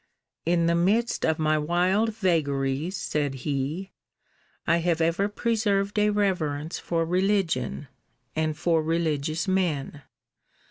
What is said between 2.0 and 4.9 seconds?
vagaries, said he, I